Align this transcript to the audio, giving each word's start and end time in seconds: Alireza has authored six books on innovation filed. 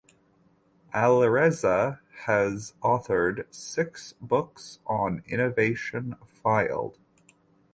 Alireza 0.95 1.99
has 2.25 2.73
authored 2.81 3.45
six 3.53 4.13
books 4.19 4.79
on 4.87 5.21
innovation 5.27 6.15
filed. 6.25 6.97